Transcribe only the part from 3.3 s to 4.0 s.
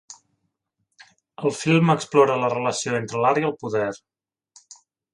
i el poder.